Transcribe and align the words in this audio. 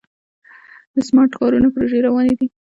د 0.93 0.95
سمارټ 1.07 1.31
ښارونو 1.39 1.67
پروژې 1.73 1.99
روانې 2.07 2.33
دي. 2.39 2.47